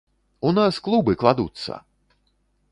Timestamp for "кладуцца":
1.25-1.73